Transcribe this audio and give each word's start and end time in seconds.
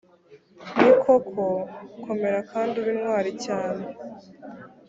ni 0.79 0.91
koko, 1.01 1.43
komera 2.03 2.39
kandi 2.51 2.73
ube 2.81 2.89
intwari 2.95 3.31
cyane; 3.45 3.83